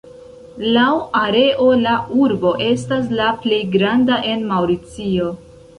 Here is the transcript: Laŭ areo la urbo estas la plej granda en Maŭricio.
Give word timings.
Laŭ 0.77 0.85
areo 1.19 1.67
la 1.83 1.93
urbo 2.23 2.55
estas 2.71 3.15
la 3.21 3.31
plej 3.45 3.63
granda 3.79 4.23
en 4.35 4.53
Maŭricio. 4.53 5.33